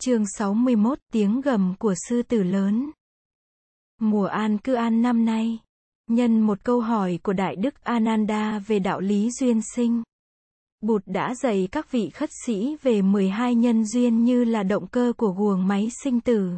[0.00, 2.90] Chương 61 Tiếng gầm của sư tử lớn
[4.00, 5.58] Mùa an cư an năm nay
[6.06, 10.02] Nhân một câu hỏi của Đại Đức Ananda về đạo lý duyên sinh
[10.80, 15.12] Bụt đã dạy các vị khất sĩ về 12 nhân duyên như là động cơ
[15.16, 16.50] của guồng máy sinh tử.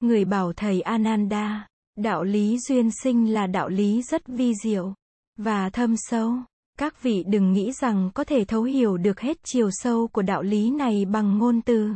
[0.00, 1.66] Người bảo thầy Ananda,
[1.96, 4.94] đạo lý duyên sinh là đạo lý rất vi diệu
[5.36, 6.34] và thâm sâu.
[6.78, 10.42] Các vị đừng nghĩ rằng có thể thấu hiểu được hết chiều sâu của đạo
[10.42, 11.90] lý này bằng ngôn từ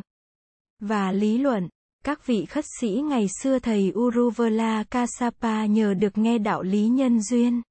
[0.80, 1.68] và lý luận.
[2.05, 7.23] Các vị khất sĩ ngày xưa thầy Uruvela Kasapa nhờ được nghe đạo lý nhân
[7.23, 7.62] duyên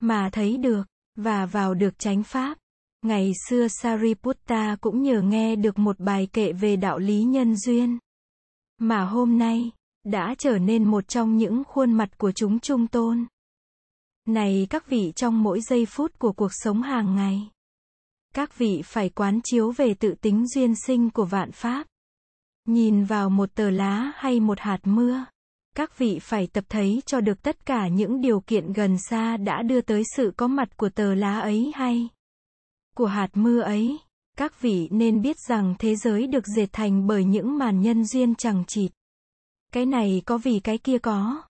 [0.00, 0.82] mà thấy được
[1.16, 2.58] và vào được chánh pháp.
[3.02, 7.98] Ngày xưa Sariputta cũng nhờ nghe được một bài kệ về đạo lý nhân duyên
[8.78, 9.70] mà hôm nay
[10.04, 13.26] đã trở nên một trong những khuôn mặt của chúng trung tôn.
[14.26, 17.50] Này các vị trong mỗi giây phút của cuộc sống hàng ngày,
[18.34, 21.86] các vị phải quán chiếu về tự tính duyên sinh của vạn pháp.
[22.68, 25.24] Nhìn vào một tờ lá hay một hạt mưa,
[25.76, 29.62] các vị phải tập thấy cho được tất cả những điều kiện gần xa đã
[29.62, 32.08] đưa tới sự có mặt của tờ lá ấy hay
[32.96, 33.98] của hạt mưa ấy.
[34.38, 38.34] Các vị nên biết rằng thế giới được dệt thành bởi những màn nhân duyên
[38.34, 38.90] chẳng chịt.
[39.72, 41.42] Cái này có vì cái kia có.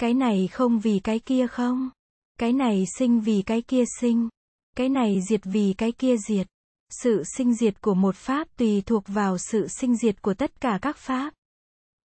[0.00, 1.90] Cái này không vì cái kia không.
[2.38, 4.28] Cái này sinh vì cái kia sinh.
[4.76, 6.46] Cái này diệt vì cái kia diệt.
[6.90, 10.78] Sự sinh diệt của một pháp tùy thuộc vào sự sinh diệt của tất cả
[10.82, 11.34] các pháp.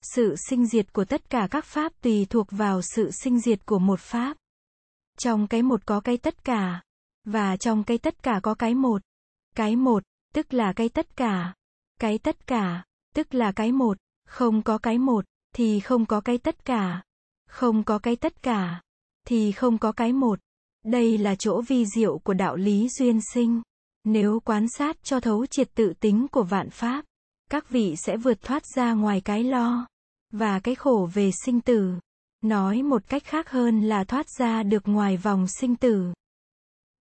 [0.02, 3.80] Sự sinh diệt của tất cả các pháp tùy thuộc vào sự sinh diệt của
[3.80, 4.38] một pháp.
[5.18, 6.81] Trong cái một có cái tất cả,
[7.23, 9.02] và trong cái tất cả có cái một.
[9.56, 10.03] Cái một,
[10.34, 11.53] tức là cái tất cả.
[12.00, 12.84] Cái tất cả,
[13.16, 13.98] tức là cái một.
[14.28, 17.03] Không có cái một, thì không có cái tất cả.
[17.48, 18.81] Không có cái tất cả,
[19.28, 20.40] thì không có cái một.
[20.84, 23.62] Đây là chỗ vi diệu của đạo lý duyên sinh.
[24.06, 27.06] Nếu quán sát cho thấu triệt tự tính của vạn pháp,
[27.50, 29.88] các vị sẽ vượt thoát ra ngoài cái lo
[30.31, 31.94] và cái khổ về sinh tử.
[32.42, 36.13] Nói một cách khác hơn là thoát ra được ngoài vòng sinh tử.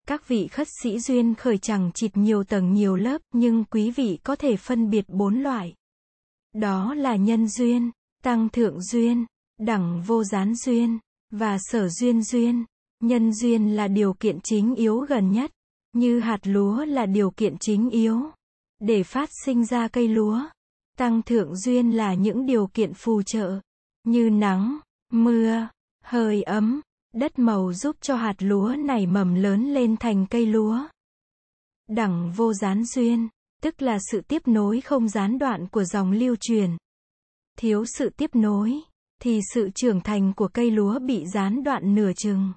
[0.06, 4.18] Các vị khất sĩ duyên khởi chẳng chịt nhiều tầng nhiều lớp, nhưng quý vị
[4.22, 5.74] có thể phân biệt bốn loại.
[6.52, 7.90] Đó là nhân duyên,
[8.22, 9.26] tăng thượng duyên,
[9.58, 10.98] đẳng vô gián duyên,
[11.30, 12.64] và sở duyên duyên.
[13.00, 15.50] Nhân duyên là điều kiện chính yếu gần nhất,
[15.92, 18.20] như hạt lúa là điều kiện chính yếu
[18.80, 20.40] để phát sinh ra cây lúa.
[20.98, 23.60] Tăng thượng duyên là những điều kiện phù trợ,
[24.04, 24.78] như nắng,
[25.12, 25.68] mưa,
[26.04, 26.80] hơi ấm,
[27.14, 30.78] đất màu giúp cho hạt lúa nảy mầm lớn lên thành cây lúa.
[31.88, 33.28] Đẳng vô gián duyên,
[33.62, 36.76] tức là sự tiếp nối không gián đoạn của dòng lưu truyền.
[37.58, 38.80] Thiếu sự tiếp nối,
[39.22, 42.52] thì sự trưởng thành của cây lúa bị gián đoạn nửa chừng.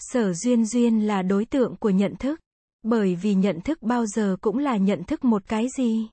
[0.00, 2.40] Sở duyên duyên là đối tượng của nhận thức,
[2.82, 6.08] bởi vì nhận thức bao giờ cũng là nhận thức một cái gì.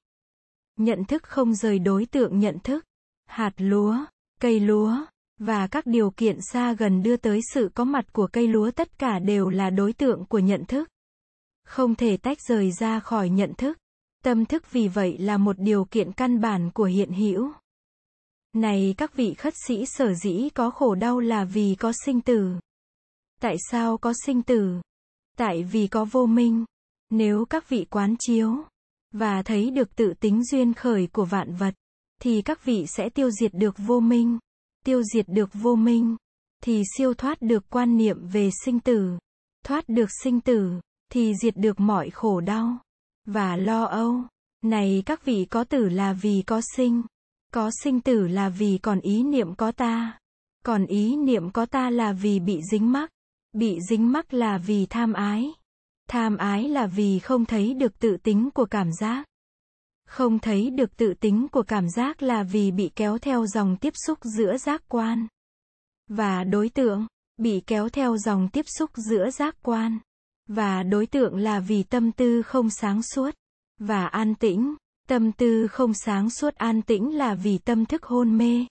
[0.79, 2.85] Nhận thức không rời đối tượng nhận thức.
[3.25, 3.97] Hạt lúa,
[4.41, 5.05] cây lúa,
[5.39, 8.99] và các điều kiện xa gần đưa tới sự có mặt của cây lúa tất
[8.99, 10.89] cả đều là đối tượng của nhận thức.
[11.65, 13.77] Không thể tách rời ra khỏi nhận thức.
[14.23, 17.51] Tâm thức vì vậy là một điều kiện căn bản của hiện hữu.
[18.53, 22.53] Này các vị khất sĩ sở dĩ có khổ đau là vì có sinh tử.
[23.41, 24.81] Tại sao có sinh tử?
[25.37, 26.65] Tại vì có vô minh.
[27.09, 28.55] Nếu các vị quán chiếu
[29.11, 31.73] và thấy được tự tính duyên khởi của vạn vật,
[32.21, 34.39] thì các vị sẽ tiêu diệt được vô minh
[34.87, 36.15] tiêu diệt được vô minh,
[36.63, 39.17] thì siêu thoát được quan niệm về sinh tử.
[39.65, 40.71] Thoát được sinh tử,
[41.11, 42.77] thì diệt được mọi khổ đau
[43.25, 44.21] và lo âu.
[44.63, 47.01] Này các vị có tử là vì có sinh,
[47.53, 50.19] có sinh tử là vì còn ý niệm có ta,
[50.65, 53.11] còn ý niệm có ta là vì bị dính mắc,
[53.57, 55.53] bị dính mắc là vì tham ái.
[56.09, 59.25] Tham ái là vì không thấy được tự tính của cảm giác.
[60.07, 63.93] Không thấy được tự tính của cảm giác là vì bị kéo theo dòng tiếp
[64.05, 65.27] xúc giữa giác quan
[66.09, 67.07] và đối tượng,
[67.37, 69.99] bị kéo theo dòng tiếp xúc giữa giác quan
[70.47, 73.35] và đối tượng là vì tâm tư không sáng suốt
[73.79, 74.75] và an tĩnh.
[75.07, 78.65] Tâm tư không sáng suốt an tĩnh là vì tâm thức hôn mê.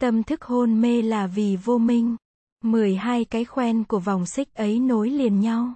[0.00, 2.16] Tâm thức hôn mê là vì vô minh.
[2.64, 5.74] 12 cái khoen của vòng xích ấy nối liền nhau.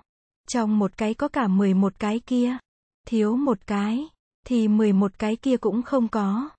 [0.48, 2.56] Trong một cái có cả 11 cái kia.
[3.06, 4.08] Thiếu một cái
[4.46, 6.50] thì 11 cái kia cũng không có.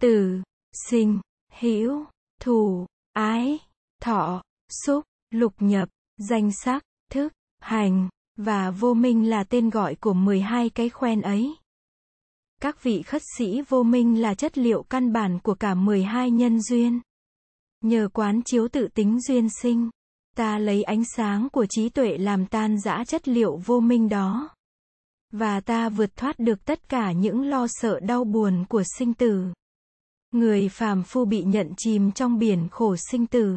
[0.00, 0.42] Từ,
[0.90, 1.18] sinh,
[1.52, 2.04] hữu,
[2.40, 3.58] thù, ái,
[4.02, 4.42] thọ,
[4.86, 5.88] xúc, lục nhập,
[6.18, 11.54] danh sắc, thức, hành, và vô minh là tên gọi của 12 cái khoen ấy.
[12.60, 16.60] Các vị khất sĩ vô minh là chất liệu căn bản của cả 12 nhân
[16.60, 17.00] duyên.
[17.82, 19.90] Nhờ quán chiếu tự tính duyên sinh,
[20.36, 24.48] ta lấy ánh sáng của trí tuệ làm tan rã chất liệu vô minh đó
[25.32, 29.44] Và ta vượt thoát được tất cả những lo sợ đau buồn của sinh tử.
[30.30, 33.56] Người phàm phu bị nhận chìm trong biển khổ sinh tử.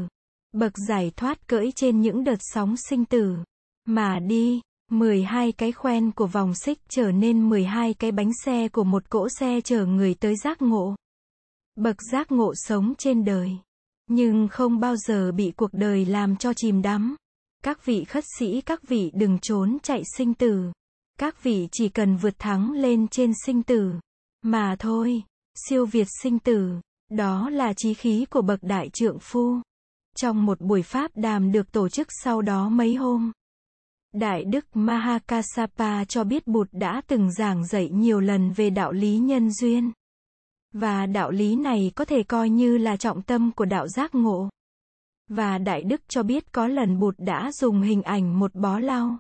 [0.51, 3.37] Bậc giải thoát cưỡi trên những đợt sóng sinh tử.
[3.85, 4.61] Mà đi,
[4.91, 9.27] 12 cái khoen của vòng xích trở nên 12 cái bánh xe của một cỗ
[9.39, 10.95] xe chở người tới giác ngộ.
[11.75, 13.57] Bậc giác ngộ sống trên đời.
[14.07, 17.15] Nhưng không bao giờ bị cuộc đời làm cho chìm đắm.
[17.63, 20.71] Các vị khất sĩ các vị đừng trốn chạy sinh tử.
[21.19, 23.93] Các vị chỉ cần vượt thắng lên trên sinh tử.
[24.41, 25.23] Mà thôi,
[25.69, 26.79] siêu việt sinh tử.
[27.09, 29.59] Đó là trí khí của bậc đại trượng phu.
[30.17, 33.31] Trong một buổi pháp đàm được tổ chức sau đó mấy hôm.
[34.13, 39.17] Đại Đức Mahakasapa cho biết Bụt đã từng giảng dạy nhiều lần về đạo lý
[39.17, 39.91] nhân duyên.
[40.79, 44.49] Và đạo lý này có thể coi như là trọng tâm của đạo giác ngộ.
[45.29, 49.17] Và Đại Đức cho biết có lần Bụt đã dùng hình ảnh một bó lau.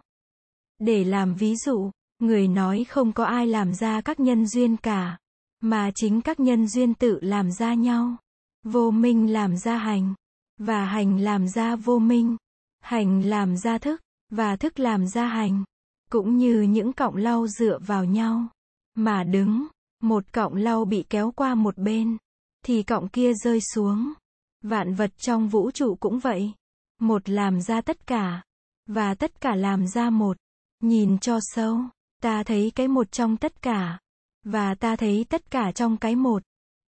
[0.79, 5.17] Để làm ví dụ, người nói không có ai làm ra các nhân duyên cả,
[5.61, 8.15] mà chính các nhân duyên tự làm ra nhau.
[8.63, 10.13] Vô minh làm ra hành,
[10.57, 12.37] và hành làm ra vô minh,
[12.79, 15.63] hành làm ra thức, và thức làm ra hành,
[16.09, 18.47] cũng như những cọng lau dựa vào nhau,
[18.95, 19.67] mà đứng,
[20.05, 22.17] một cọng lau bị kéo qua một bên,
[22.65, 24.13] thì cọng kia rơi xuống.
[24.63, 26.51] Vạn vật trong vũ trụ cũng vậy.
[27.01, 28.43] Một làm ra tất cả,
[28.87, 30.37] và tất cả làm ra một.
[30.83, 31.79] Nhìn cho sâu,
[32.21, 33.99] ta thấy cái một trong tất cả,
[34.43, 36.43] và ta thấy tất cả trong cái một.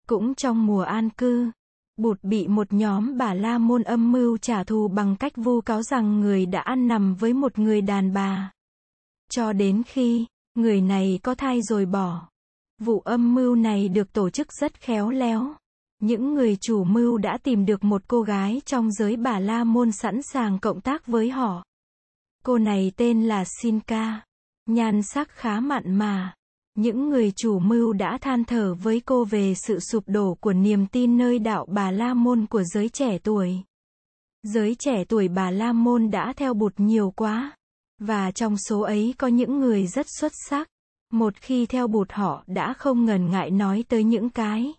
[0.09, 1.51] Cũng trong mùa an cư,
[1.97, 5.83] Bụt bị một nhóm bà la môn âm mưu trả thù bằng cách vu cáo
[5.83, 8.53] rằng người đã ăn nằm với một người đàn bà.
[9.31, 12.29] Cho đến khi, người này có thai rồi bỏ.
[12.79, 15.55] Vụ âm mưu này được tổ chức rất khéo léo.
[16.01, 19.93] Những người chủ mưu đã tìm được một cô gái trong giới bà la môn
[19.93, 21.65] sẵn sàng cộng tác với họ.
[22.45, 24.21] Cô này tên là Sinka.
[24.67, 26.35] Nhan sắc khá mặn mà.
[26.75, 30.87] Những người chủ mưu đã than thở với cô về sự sụp đổ của niềm
[30.87, 33.57] tin nơi đạo Bà La Môn của giới trẻ tuổi.
[34.43, 37.57] Giới trẻ tuổi Bà La Môn đã theo bụt nhiều quá.
[37.99, 40.69] Và trong số ấy có những người rất xuất sắc.
[41.15, 44.75] Một khi theo bụt họ đã không ngần ngại nói tới những cái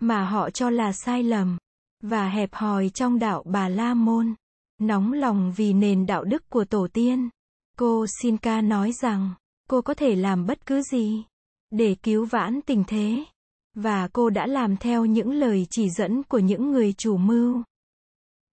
[0.00, 1.58] mà họ cho là sai lầm,
[2.02, 4.34] và hẹp hòi trong đạo Bà La Môn.
[4.80, 7.28] Nóng lòng vì nền đạo đức của tổ tiên.
[7.78, 9.34] Cô Sinka nói rằng,
[9.68, 11.24] Cô có thể làm bất cứ gì
[11.70, 13.24] để cứu vãn tình thế.
[13.74, 17.62] Và cô đã làm theo những lời chỉ dẫn của những người chủ mưu.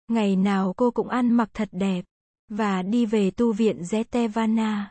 [0.07, 2.05] Ngày nào cô cũng ăn mặc thật đẹp,
[2.49, 4.83] và đi về tu viện Zetevana.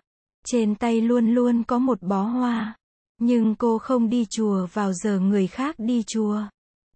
[0.46, 2.76] Trên tay luôn luôn có một bó hoa.
[3.18, 6.42] Nhưng cô không đi chùa vào giờ người khác đi chùa.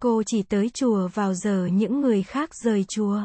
[0.01, 3.23] Cô chỉ tới chùa vào giờ những người khác rời chùa.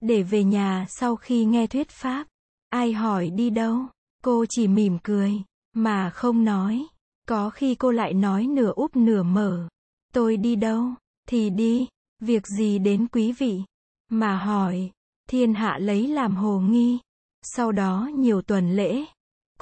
[0.00, 2.26] Để về nhà sau khi nghe thuyết pháp.
[2.68, 3.86] Ai hỏi đi đâu?
[4.24, 5.32] Cô chỉ mỉm cười,
[5.72, 6.86] mà không nói.
[7.28, 9.68] Có khi cô lại nói nửa úp nửa mở.
[10.12, 10.84] Tôi đi đâu?
[11.28, 11.88] Thì đi.
[12.20, 13.62] Việc gì đến quý vị?
[14.10, 14.90] Mà hỏi.
[15.28, 16.98] Thiên hạ lấy làm hồ nghi.
[17.42, 19.04] Sau đó nhiều tuần lễ.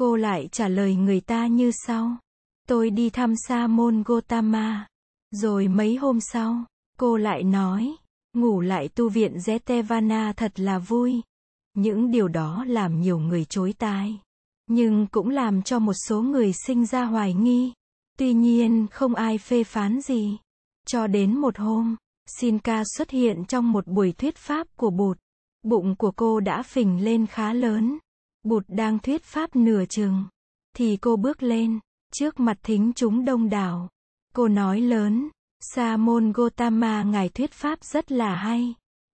[0.00, 2.16] Cô lại trả lời người ta như sau.
[2.68, 4.86] Tôi đi thăm Sa môn Gotama.
[5.30, 6.64] Rồi mấy hôm sau,
[6.98, 7.96] cô lại nói.
[8.32, 11.20] Ngủ lại tu viện Zetevana thật là vui.
[11.74, 14.20] Những điều đó làm nhiều người chối tai
[14.70, 17.72] nhưng cũng làm cho một số người sinh ra hoài nghi.
[18.18, 20.38] Tuy nhiên, không ai phê phán gì.
[20.86, 25.18] Cho đến một hôm, Sinka xuất hiện trong một buổi thuyết pháp của Bụt.
[25.62, 27.98] Bụng của cô đã phình lên khá lớn.
[28.42, 30.24] Bụt đang thuyết pháp nửa chừng.
[30.76, 31.78] Thì cô bước lên,
[32.12, 33.88] trước mặt thính chúng đông đảo.
[34.34, 35.28] Cô nói lớn,
[35.60, 38.74] Sa môn Gotama ngài thuyết pháp rất là hay.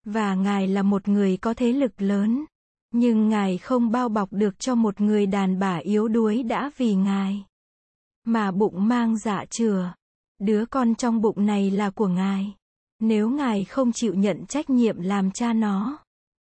[0.06, 2.46] Và ngài là một người có thế lực lớn.
[2.94, 6.96] Nhưng Ngài không bao bọc được cho một người đàn bà yếu đuối đã vì
[6.96, 7.46] Ngài.
[8.24, 9.94] Mà bụng mang dạ chừa.
[10.40, 12.56] Đứa con trong bụng này là của Ngài.
[13.00, 15.98] Nếu Ngài không chịu nhận trách nhiệm làm cha nó,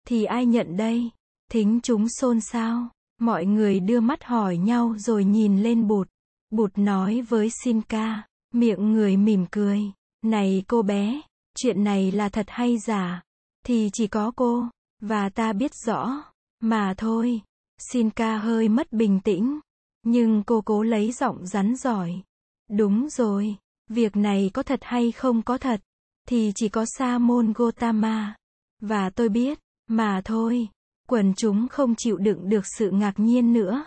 [0.07, 1.11] thì ai nhận đây?
[1.51, 2.89] Thính chúng xôn xao.
[3.21, 6.09] Mọi người đưa mắt hỏi nhau rồi nhìn lên bụt.
[6.51, 8.23] Bụt nói với Sinka,
[8.55, 9.81] miệng người mỉm cười.
[10.23, 11.21] Này cô bé,
[11.57, 13.23] chuyện này là thật hay giả?
[13.67, 14.65] Thì chỉ có cô,
[15.01, 16.23] và ta biết rõ.
[16.61, 17.41] Mà thôi,
[17.79, 19.61] xin ca hơi mất bình tĩnh.
[20.03, 22.23] Nhưng cô cố lấy giọng rắn giỏi.
[22.71, 23.57] Đúng rồi,
[23.89, 25.81] việc này có thật hay không có thật,
[26.29, 28.37] thì chỉ có Sa môn Gotama.
[28.81, 30.69] Và tôi biết, mà thôi,
[31.11, 33.85] quần chúng không chịu đựng được sự ngạc nhiên nữa.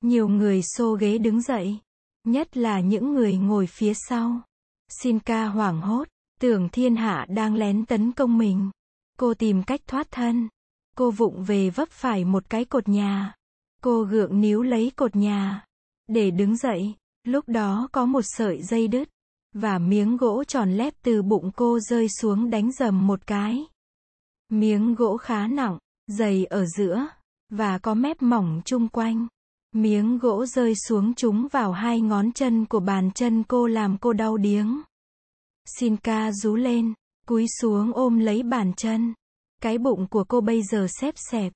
[0.00, 1.78] Nhiều người xô ghế đứng dậy,
[2.24, 4.40] nhất là những người ngồi phía sau.
[4.88, 6.08] Xin ca hoảng hốt,
[6.40, 8.70] tưởng thiên hạ đang lén tấn công mình.
[9.18, 10.48] Cô tìm cách thoát thân.
[10.96, 13.34] Cô vụng về vấp phải một cái cột nhà.
[13.82, 15.64] Cô gượng níu lấy cột nhà.
[16.06, 16.94] để đứng dậy.
[17.24, 19.08] Lúc đó có một sợi dây đứt,
[19.52, 23.66] và miếng gỗ tròn lép từ bụng cô rơi xuống đánh dầm một cái.
[24.48, 25.78] Miếng gỗ khá nặng,
[26.10, 27.06] dày ở giữa,
[27.50, 29.26] và có mép mỏng chung quanh.
[29.72, 34.12] Miếng gỗ rơi xuống chúng vào hai ngón chân của bàn chân cô làm cô
[34.12, 34.80] đau điếng.
[36.02, 36.94] ca rú lên,
[37.26, 39.14] cúi xuống ôm lấy bàn chân.
[39.62, 41.52] Cái bụng của cô bây giờ xếp xẹp.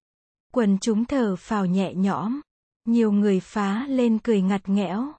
[0.53, 2.41] Quần chúng thở phào nhẹ nhõm.
[2.85, 5.13] Nhiều người phá lên cười ngặt nghẽo.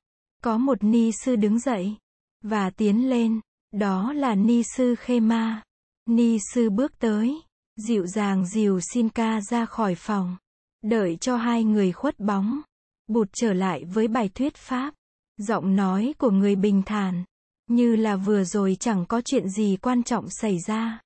[0.43, 1.95] Có một ni sư đứng dậy.
[2.43, 3.39] Và tiến lên.
[3.71, 5.63] Đó là ni sư khê ma.
[6.05, 7.41] Ni sư bước tới.
[7.77, 10.37] Dịu dàng dìu xin ca ra khỏi phòng.
[10.83, 12.61] Đợi cho hai người khuất bóng.
[13.07, 14.93] Bụt trở lại với bài thuyết pháp.
[15.37, 17.23] Giọng nói của người bình thản.
[17.67, 21.01] Như là vừa rồi chẳng có chuyện gì quan trọng xảy ra.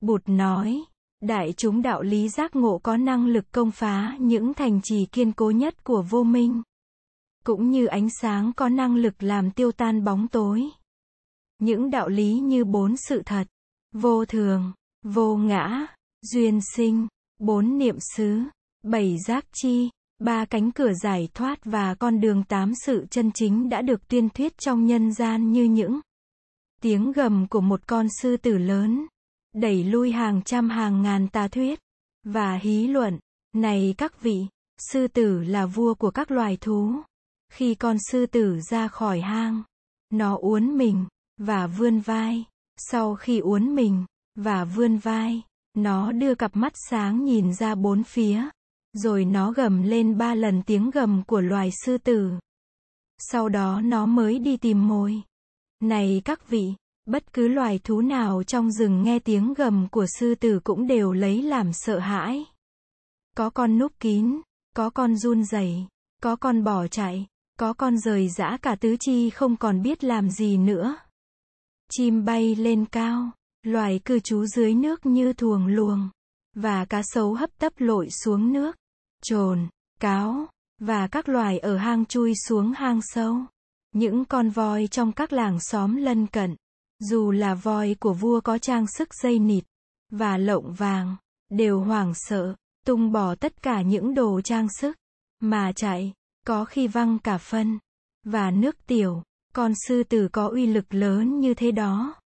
[0.00, 0.84] Bụt nói,
[1.20, 5.32] đại chúng đạo lý giác ngộ có năng lực công phá những thành trì kiên
[5.32, 6.62] cố nhất của vô minh.
[7.44, 10.68] Cũng như ánh sáng có năng lực làm tiêu tan bóng tối.
[11.58, 13.48] Những đạo lý như bốn sự thật,
[13.92, 15.86] vô thường, vô ngã,
[16.22, 17.06] duyên sinh,
[17.38, 18.40] bốn niệm xứ,
[18.82, 23.68] bảy giác chi, ba cánh cửa giải thoát và con đường tám sự chân chính
[23.68, 26.00] đã được tuyên thuyết trong nhân gian như những
[26.82, 29.06] tiếng gầm của một con sư tử lớn,
[29.52, 31.80] đẩy lui hàng trăm hàng ngàn tà thuyết
[32.24, 33.18] và hí luận.
[33.54, 34.46] Này các vị,
[34.78, 36.94] sư tử là vua của các loài thú.
[37.52, 39.62] Khi con sư tử ra khỏi hang,
[40.10, 41.06] nó uốn mình
[41.38, 42.44] và vươn vai.
[42.76, 44.04] Sau khi uốn mình
[44.42, 45.42] và vươn vai,
[45.74, 48.48] nó đưa cặp mắt sáng nhìn ra bốn phía.
[48.92, 52.30] Rồi nó gầm lên ba lần tiếng gầm của loài sư tử.
[53.18, 55.22] Sau đó nó mới đi tìm mồi.
[55.80, 56.74] Này các vị,
[57.06, 61.12] bất cứ loài thú nào trong rừng nghe tiếng gầm của sư tử cũng đều
[61.12, 62.44] lấy làm sợ hãi.
[63.36, 64.40] Có con núp kín,
[64.76, 65.86] có con run rẩy,
[66.22, 67.26] có con bỏ chạy,
[67.58, 70.96] có con rời rã cả tứ chi không còn biết làm gì nữa.
[71.92, 73.30] Chim bay lên cao,
[73.62, 76.08] loài cư trú dưới nước như thuồng luồng,
[76.54, 78.76] và cá sấu hấp tấp lội xuống nước
[79.22, 79.68] trồn,
[80.00, 80.46] cáo,
[80.78, 83.36] và các loài ở hang chui xuống hang sâu.
[83.92, 86.56] Những con voi trong các làng xóm lân cận,
[86.98, 89.64] dù là voi của vua có trang sức dây nịt
[90.10, 91.16] và lộng vàng,
[91.50, 92.54] đều hoảng sợ,
[92.86, 94.96] tung bỏ tất cả những đồ trang sức
[95.40, 96.12] mà chạy,
[96.46, 97.78] có khi văng cả phân
[98.24, 99.22] và nước tiểu.
[99.54, 102.19] Con sư tử có uy lực lớn như thế đó.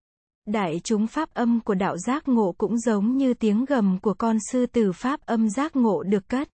[0.45, 4.37] Đại chúng pháp âm của đạo giác ngộ cũng giống như tiếng gầm của con
[4.51, 6.49] sư tử pháp âm giác ngộ được cất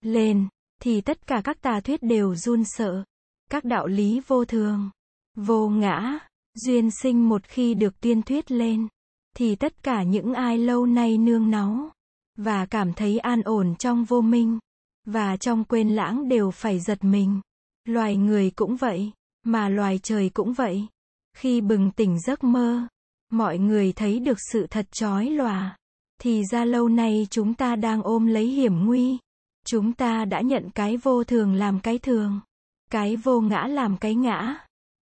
[0.00, 0.48] lên,
[0.82, 3.04] thì tất cả các tà thuyết đều run sợ.
[3.50, 4.90] Các đạo lý vô thường,
[5.36, 6.18] vô ngã,
[6.54, 8.88] duyên sinh một khi được tuyên thuyết lên,
[9.36, 11.90] thì tất cả những ai lâu nay nương náu,
[12.36, 14.58] và cảm thấy an ổn trong vô minh,
[15.04, 17.40] và trong quên lãng đều phải giật mình.
[17.84, 19.12] Loài người cũng vậy,
[19.44, 20.86] mà loài trời cũng vậy.
[21.36, 22.86] Khi bừng tỉnh giấc mơ,
[23.32, 25.76] mọi người thấy được sự thật chói lòa.
[26.20, 29.18] Thì ra lâu nay chúng ta đang ôm lấy hiểm nguy.
[29.66, 32.40] Chúng ta đã nhận cái vô thường làm cái thường,
[32.90, 34.58] cái vô ngã làm cái ngã,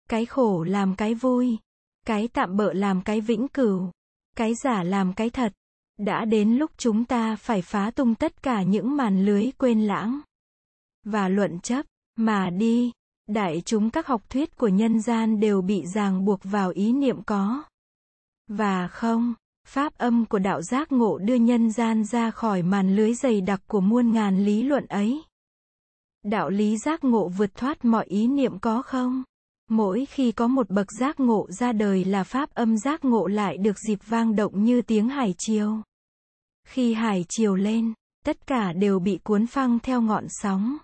[0.09, 1.59] cái khổ làm cái vui,
[2.07, 3.91] cái tạm bợ làm cái vĩnh cửu,
[4.37, 5.53] cái giả làm cái thật.
[5.99, 10.21] Đã đến lúc chúng ta phải phá tung tất cả những màn lưới quên lãng
[11.05, 12.93] và luận chấp mà đi.
[13.27, 17.23] Đại chúng các học thuyết của nhân gian đều bị ràng buộc vào ý niệm
[17.23, 17.63] có
[18.49, 19.35] và không.
[19.69, 23.61] Pháp âm của đạo giác ngộ đưa nhân gian ra khỏi màn lưới dày đặc
[23.67, 25.23] của muôn ngàn lý luận ấy.
[26.23, 29.23] Đạo lý giác ngộ vượt thoát mọi ý niệm có không?
[29.71, 33.57] Mỗi khi có một bậc giác ngộ ra đời là pháp âm giác ngộ lại
[33.57, 35.83] được dịp vang động như tiếng hải chiều
[36.67, 37.93] Khi hải chiều lên,
[38.25, 40.77] tất cả đều bị cuốn phăng theo ngọn sóng.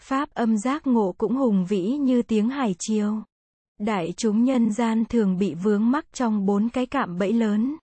[0.00, 3.22] Pháp âm giác ngộ cũng hùng vĩ như tiếng hải chiều
[3.78, 7.76] Đại chúng nhân gian thường bị vướng mắc trong bốn cái cạm bẫy lớn.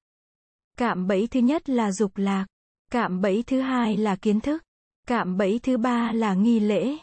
[0.77, 2.45] Cạm bẫy thứ nhất là dục lạc.
[2.91, 4.63] Cạm bẫy thứ hai là kiến thức.
[5.07, 6.97] Cạm bẫy thứ ba là nghi lễ.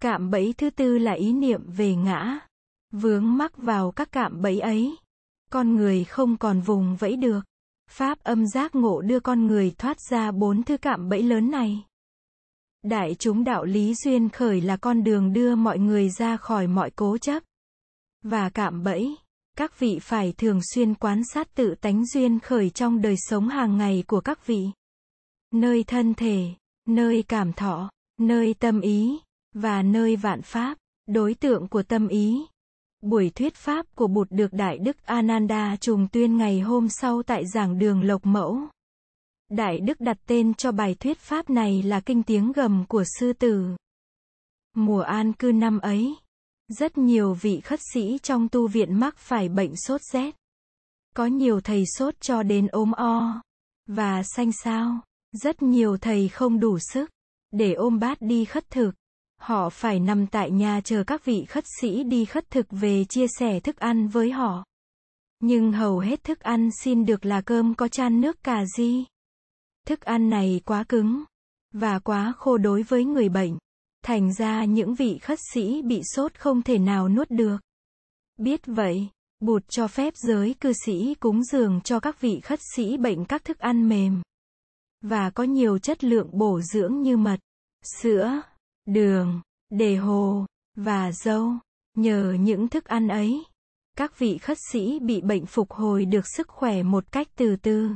[0.00, 2.38] Cạm bẫy thứ tư là ý niệm về ngã.
[2.92, 4.96] Vướng mắc vào các cạm bẫy ấy.
[5.50, 7.40] Con người không còn vùng vẫy được.
[7.90, 11.84] Pháp âm giác ngộ đưa con người thoát ra bốn thứ cạm bẫy lớn này.
[12.82, 16.90] Đại chúng đạo lý duyên khởi là con đường đưa mọi người ra khỏi mọi
[16.90, 17.42] cố chấp
[18.24, 19.16] và cạm bẫy.
[19.56, 23.78] Các vị phải thường xuyên quan sát tự tánh duyên khởi trong đời sống hàng
[23.78, 24.64] ngày của các vị.
[25.52, 26.46] Nơi thân thể,
[26.88, 27.90] nơi cảm thọ,
[28.20, 29.18] nơi tâm ý,
[29.52, 32.46] và nơi vạn pháp, đối tượng của tâm ý.
[33.00, 37.46] Buổi thuyết pháp của Bụt được Đại Đức Ananda trùng tuyên ngày hôm sau tại
[37.46, 38.58] giảng đường Lộc Mẫu.
[39.50, 43.32] Đại Đức đặt tên cho bài thuyết pháp này là Kinh Tiếng Gầm của Sư
[43.32, 43.76] Tử.
[44.76, 46.14] Mùa an cư năm ấy,
[46.68, 50.36] rất nhiều vị khất sĩ trong tu viện mắc phải bệnh sốt rét.
[51.16, 53.42] Có nhiều thầy sốt cho đến ốm o
[53.86, 55.00] và xanh xao.
[55.32, 57.10] Rất nhiều thầy không đủ sức
[57.50, 58.92] để ôm bát đi khất thực.
[59.40, 63.26] Họ phải nằm tại nhà chờ các vị khất sĩ đi khất thực về chia
[63.38, 64.64] sẻ thức ăn với họ.
[65.40, 69.04] Nhưng hầu hết thức ăn xin được là cơm có chan nước cà ri.
[69.86, 71.24] Thức ăn này quá cứng
[71.72, 73.58] và quá khô đối với người bệnh.
[74.04, 77.56] Thành ra những vị khất sĩ bị sốt không thể nào nuốt được.
[78.36, 79.08] Biết vậy,
[79.40, 83.44] Bụt cho phép giới cư sĩ cúng dường cho các vị khất sĩ bệnh các
[83.44, 84.22] thức ăn mềm
[85.04, 87.40] và có nhiều chất lượng bổ dưỡng như mật,
[88.00, 88.42] sữa,
[88.86, 90.46] đường, đề hồ
[90.76, 91.52] và dâu.
[91.96, 93.44] Nhờ những thức ăn ấy,
[93.96, 97.90] các vị khất sĩ bị bệnh phục hồi được sức khỏe một cách từ từ.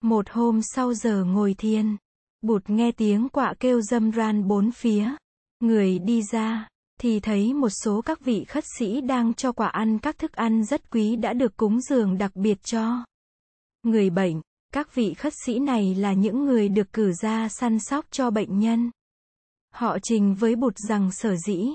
[0.00, 1.96] Một hôm sau giờ ngồi thiền,
[2.42, 5.10] Bụt nghe tiếng quạ kêu dâm ran bốn phía.
[5.60, 6.68] Người đi ra,
[7.00, 10.64] thì thấy một số các vị khất sĩ đang cho quả ăn các thức ăn
[10.64, 13.04] rất quý đã được cúng dường đặc biệt cho
[13.82, 14.40] người bệnh.
[14.72, 18.58] Các vị khất sĩ này là những người được cử ra săn sóc cho bệnh
[18.58, 18.90] nhân.
[19.74, 21.68] Họ trình với bụt rằng sở dĩ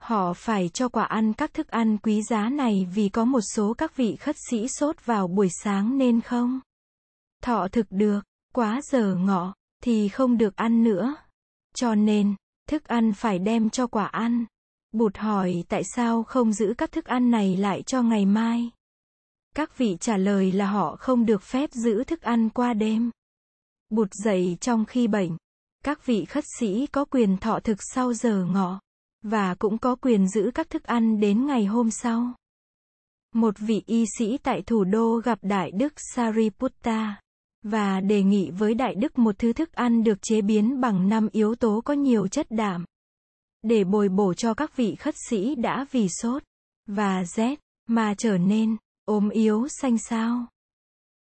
[0.00, 3.74] họ phải cho quả ăn các thức ăn quý giá này vì có một số
[3.74, 6.60] các vị khất sĩ sốt vào buổi sáng nên không
[7.42, 8.20] thọ thực được,
[8.54, 11.16] quá giờ ngọ thì không được ăn nữa.
[11.74, 12.34] Cho nên,
[12.68, 14.44] thức ăn phải đem cho quả ăn.
[14.92, 18.70] Bụt hỏi tại sao không giữ các thức ăn này lại cho ngày mai.
[19.54, 23.10] Các vị trả lời là họ không được phép giữ thức ăn qua đêm.
[23.90, 25.36] Bụt dậy trong khi bệnh.
[25.84, 28.80] Các vị khất sĩ có quyền thọ thực sau giờ ngọ.
[29.22, 32.32] Và cũng có quyền giữ các thức ăn đến ngày hôm sau.
[33.34, 37.20] Một vị y sĩ tại thủ đô gặp Đại Đức Sariputta
[37.62, 41.28] và đề nghị với Đại Đức một thứ thức ăn được chế biến bằng năm
[41.32, 42.84] yếu tố có nhiều chất đạm
[43.62, 46.42] để bồi bổ cho các vị khất sĩ đã vì sốt
[46.86, 50.46] và rét mà trở nên ốm yếu xanh xao.